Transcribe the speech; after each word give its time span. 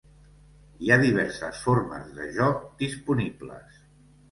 Hi 0.85 0.89
ha 0.89 0.97
diverses 1.03 1.61
formes 1.67 2.09
de 2.17 2.27
joc 2.39 2.67
disponibles. 2.83 3.81